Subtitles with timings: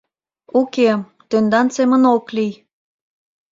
[0.59, 0.89] Уке,
[1.29, 2.53] тендан семын ок лий!..